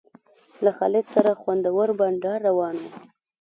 له 0.63 0.71
خالد 0.77 1.05
سره 1.13 1.31
خوندور 1.41 1.87
بنډار 1.99 2.39
روان 2.47 2.75
و. 2.81 2.85